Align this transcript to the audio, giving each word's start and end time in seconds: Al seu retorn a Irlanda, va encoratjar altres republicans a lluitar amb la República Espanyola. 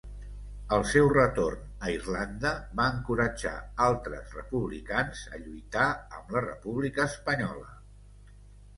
Al 0.77 0.85
seu 0.91 1.09
retorn 1.11 1.67
a 1.87 1.91
Irlanda, 1.97 2.55
va 2.81 2.87
encoratjar 2.95 3.53
altres 3.91 4.35
republicans 4.41 5.25
a 5.39 5.43
lluitar 5.47 5.87
amb 6.21 6.37
la 6.39 6.47
República 6.51 7.11
Espanyola. 7.15 7.75